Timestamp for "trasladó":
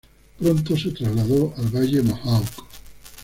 0.89-1.53